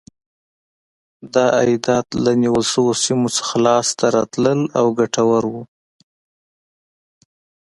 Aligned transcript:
دا 1.33 1.45
عایدات 1.59 2.07
له 2.23 2.31
نیول 2.41 2.63
شویو 2.71 2.95
سیمو 3.03 3.29
څخه 3.37 3.55
لاسته 3.65 4.05
راتلل 4.17 4.59
او 4.79 4.85
ګټور 4.99 5.43
و. 5.51 5.53